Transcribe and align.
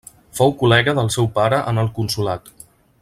Fou 0.37 0.53
col·lega 0.61 0.95
del 0.99 1.11
seu 1.17 1.29
pare 1.35 1.59
en 1.73 1.83
el 1.83 1.93
consolat. 1.99 2.51